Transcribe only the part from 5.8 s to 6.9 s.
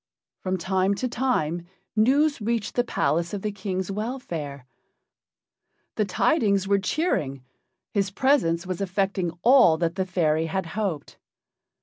The tidings were